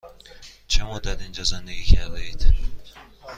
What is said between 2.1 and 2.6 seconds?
اید؟